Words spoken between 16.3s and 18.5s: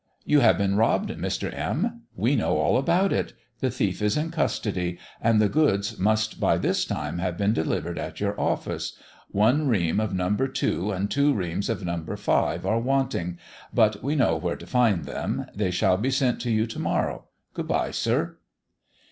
to you to morrow. Good bye, sir."